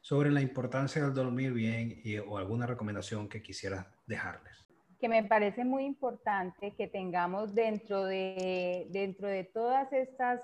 [0.00, 4.67] sobre la importancia del dormir bien y, o alguna recomendación que quisieras dejarles.
[4.98, 10.40] Que me parece muy importante que tengamos dentro de, dentro de todas estas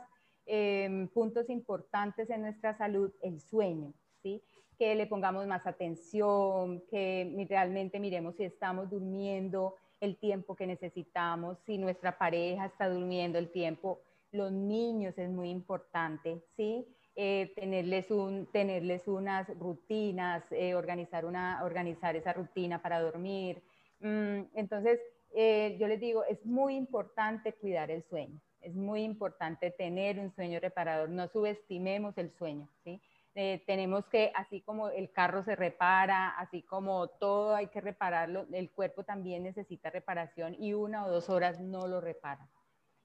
[0.46, 4.42] em, puntos importantes en nuestra salud el sueño, ¿sí?
[4.78, 11.58] que le pongamos más atención, que realmente miremos si estamos durmiendo el tiempo que necesitamos,
[11.64, 14.00] si nuestra pareja está durmiendo el tiempo,
[14.32, 16.86] los niños es muy importante, ¿sí?
[17.16, 23.62] Eh, tenerles, un, tenerles unas rutinas, eh, organizar, una, organizar esa rutina para dormir.
[24.04, 25.00] Mm, entonces,
[25.34, 30.30] eh, yo les digo, es muy importante cuidar el sueño, es muy importante tener un
[30.30, 33.00] sueño reparador, no subestimemos el sueño, ¿sí?
[33.34, 38.46] Eh, tenemos que, así como el carro se repara, así como todo hay que repararlo,
[38.52, 42.46] el cuerpo también necesita reparación y una o dos horas no lo repara.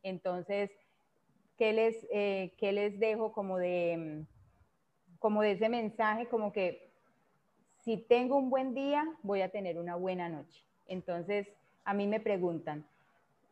[0.03, 0.69] Entonces,
[1.57, 4.25] ¿qué les, eh, qué les dejo como de,
[5.17, 6.27] como de ese mensaje?
[6.27, 6.91] Como que
[7.85, 10.68] si tengo un buen día, voy a tener una buena noche.
[10.89, 11.47] Entonces,
[11.85, 12.85] a mí me preguntan,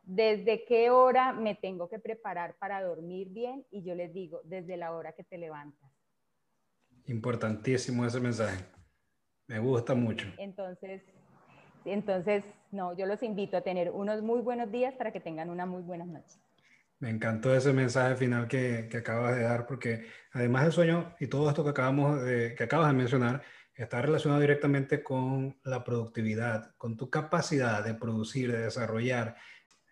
[0.04, 3.66] ¿desde qué hora me tengo que preparar para dormir bien?
[3.72, 5.90] Y yo les digo, desde la hora que te levantas
[7.06, 8.66] Importantísimo ese mensaje.
[9.48, 10.28] Me gusta mucho.
[10.38, 11.02] Entonces,
[11.86, 15.66] entonces, no, yo los invito a tener unos muy buenos días para que tengan una
[15.66, 16.38] muy buena noche.
[17.00, 21.28] Me encantó ese mensaje final que, que acabas de dar, porque además del sueño y
[21.28, 23.42] todo esto que, acabamos de, que acabas de mencionar,
[23.84, 29.36] está relacionado directamente con la productividad, con tu capacidad de producir, de desarrollar,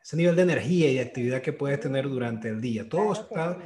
[0.01, 2.87] ese nivel de energía y de actividad que puedes tener durante el día.
[2.87, 3.57] Todo está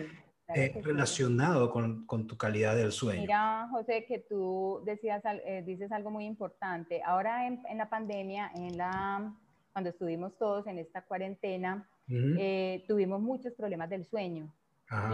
[0.55, 3.21] eh, relacionado con, con, tu calidad del sueño.
[3.21, 7.01] Mira, José, que tú decías, eh, dices algo muy importante.
[7.03, 9.33] Ahora en, en, la pandemia, en la,
[9.73, 14.51] cuando estuvimos todos en esta cuarentena, eh, tuvimos muchos problemas del sueño.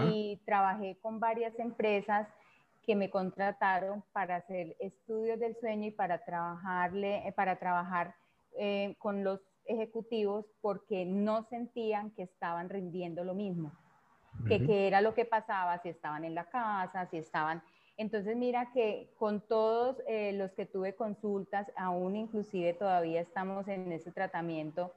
[0.10, 2.30] Y trabajé con varias empresas
[2.86, 8.16] que me contrataron para hacer estudios del sueño y para, trabajarle, para trabajar
[9.00, 13.74] con los ejecutivos porque no sentían que estaban rindiendo lo mismo
[14.48, 17.64] que qué era lo que pasaba, si estaban en la casa, si estaban...
[17.98, 23.92] Entonces mira que con todos eh, los que tuve consultas, aún inclusive todavía estamos en
[23.94, 24.94] ese tratamiento,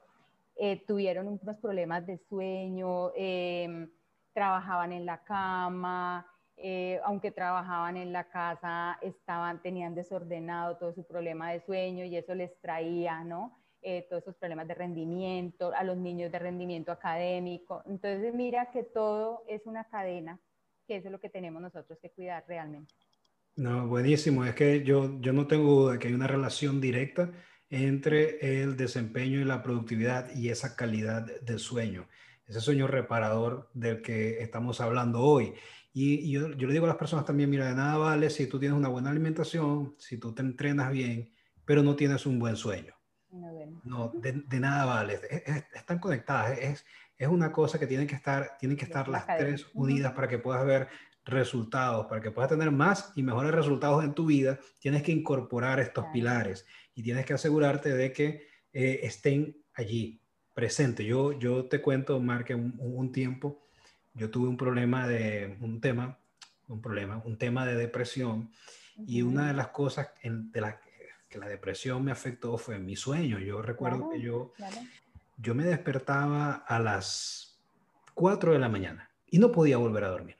[0.56, 3.88] eh, tuvieron unos problemas de sueño, em,
[4.32, 6.26] trabajaban en la cama,
[6.60, 12.16] eh, aunque trabajaban en la casa, estaban, tenían desordenado todo su problema de sueño y
[12.16, 13.58] eso les traía, ¿no?
[13.80, 17.82] Eh, todos esos problemas de rendimiento, a los niños de rendimiento académico.
[17.86, 20.40] Entonces, mira que todo es una cadena,
[20.86, 22.92] que eso es lo que tenemos nosotros que cuidar realmente.
[23.54, 24.44] No, buenísimo.
[24.44, 27.30] Es que yo, yo no tengo duda que hay una relación directa
[27.70, 32.08] entre el desempeño y la productividad y esa calidad de sueño,
[32.46, 35.54] ese sueño reparador del que estamos hablando hoy.
[36.00, 38.58] Y, yo, yo, le digo a las personas también, mira, de nada vale si tú
[38.60, 41.32] tienes una buena alimentación, si tú te entrenas bien,
[41.64, 42.94] pero no tienes un buen sueño.
[43.82, 45.18] No, de, de nada vale.
[45.74, 46.56] están conectadas.
[46.58, 46.86] Es,
[47.16, 50.38] es una cosa que tienen que estar, tienen que estar las tres unidas para que
[50.38, 50.88] puedas ver
[51.24, 55.80] resultados, para que puedas tener más y mejores resultados en tu vida, tienes que incorporar
[55.80, 60.22] estos pilares y tienes que asegurarte de que eh, estén allí,
[60.54, 61.04] presentes.
[61.04, 63.67] Yo, yo te cuento, Mar, que un, un, tiempo
[64.14, 66.18] yo tuve un problema de, un tema,
[66.68, 68.50] un problema, un tema de depresión
[69.06, 70.76] y una de las cosas en, de las
[71.28, 73.38] que la depresión me afectó fue mi sueño.
[73.38, 74.52] Yo recuerdo que yo,
[75.36, 77.58] yo me despertaba a las
[78.14, 80.36] 4 de la mañana y no podía volver a dormir.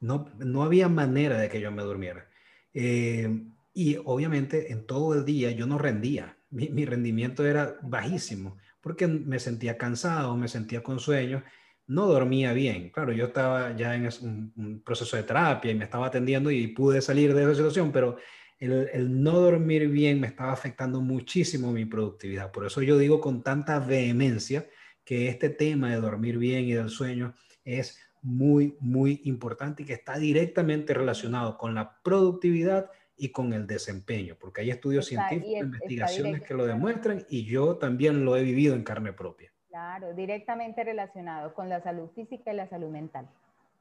[0.00, 2.28] No, no había manera de que yo me durmiera.
[2.72, 6.36] Eh, y obviamente en todo el día yo no rendía.
[6.50, 11.42] Mi, mi rendimiento era bajísimo porque me sentía cansado, me sentía con sueño
[11.86, 12.90] no dormía bien.
[12.90, 17.00] Claro, yo estaba ya en un, proceso de terapia y me estaba atendiendo y pude
[17.00, 18.16] salir de esa situación, pero
[18.58, 22.50] el, no dormir bien me estaba afectando muchísimo mi productividad.
[22.50, 24.66] Por eso yo digo con tanta vehemencia
[25.04, 27.34] que este tema de dormir bien y del sueño
[27.64, 33.66] es muy, muy importante y que está directamente relacionado con la productividad y con el
[33.66, 38.74] desempeño, porque hay estudios científicos, investigaciones que lo demuestran y yo también lo he vivido
[38.74, 39.52] en carne propia.
[39.76, 43.28] Claro, directamente relacionado con la salud física y la salud mental.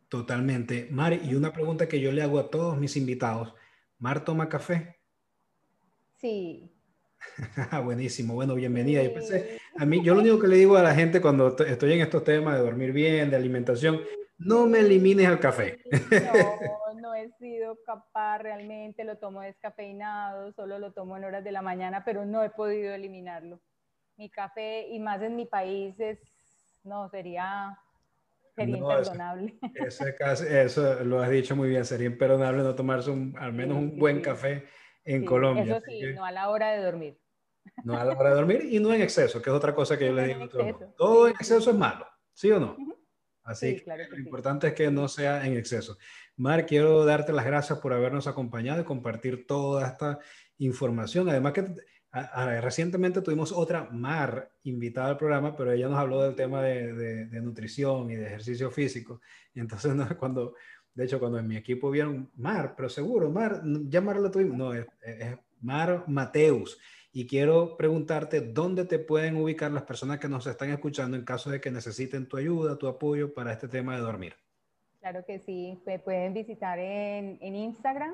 [0.09, 0.89] Totalmente.
[0.91, 3.55] Mari, y una pregunta que yo le hago a todos mis invitados.
[3.97, 4.97] ¿Mar toma café?
[6.17, 6.69] Sí.
[7.85, 9.03] Buenísimo, bueno, bienvenida.
[9.03, 9.11] Yo
[9.77, 12.25] a mí, yo lo único que le digo a la gente cuando estoy en estos
[12.25, 14.01] temas de dormir bien, de alimentación,
[14.37, 15.79] no me elimines al café.
[16.11, 21.53] No, no he sido capaz realmente, lo tomo descafeinado, solo lo tomo en horas de
[21.53, 23.61] la mañana, pero no he podido eliminarlo
[24.17, 26.19] mi café y más en mi país es,
[26.83, 27.77] no, sería,
[28.55, 29.57] sería imperdonable.
[29.75, 34.65] eso lo has dicho muy bien, sería imperdonable no tomarse al menos un buen café
[35.03, 35.77] en Colombia.
[35.77, 37.19] Eso sí, no a la hora de dormir.
[37.83, 40.05] No a la hora de dormir y no en exceso, que es otra cosa que
[40.05, 42.77] yo le digo a todo Todo en exceso es malo, ¿sí o no?
[43.43, 45.97] Así que, lo importante es que no sea en exceso.
[46.35, 50.19] Mar, quiero darte las gracias por habernos acompañado y compartir toda esta
[50.57, 51.29] información.
[51.29, 51.65] Además que
[52.61, 58.09] recientemente tuvimos otra Mar invitada al programa, pero ella nos habló del tema de, nutrición
[58.09, 59.21] y de ejercicio físico.
[59.53, 60.55] Y entonces cuando,
[60.93, 64.57] de hecho, cuando en mi equipo vieron Mar, pero seguro, Mar, ya Mar la tuvimos,
[64.57, 64.87] no, es,
[65.61, 66.79] Mar Mateus.
[67.11, 71.49] Y quiero preguntarte dónde te pueden ubicar las personas que nos están escuchando en caso
[71.49, 74.35] de que necesiten tu ayuda, tu apoyo para este tema de dormir.
[74.99, 78.13] Claro que sí, me pueden visitar en, Instagram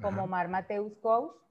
[0.00, 1.42] como Mar Mateus Coach